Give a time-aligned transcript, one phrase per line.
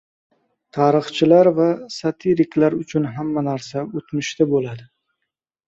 [0.77, 1.67] —Tarixchilar va
[1.97, 4.91] satiriklar uchun hamma narsa o‘tmishda bo‘ladi.